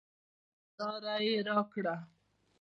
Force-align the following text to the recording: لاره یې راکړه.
لاره 0.77 1.15
یې 1.27 1.35
راکړه. 1.47 1.95